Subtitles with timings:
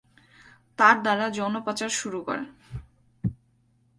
[0.79, 2.45] তার দ্বারা যৌন পাচার শুরু করে।